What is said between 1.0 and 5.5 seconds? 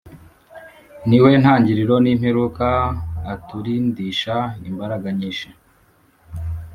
Niwe ntangiriro nimperuka aturindisha imbaraga nyinshi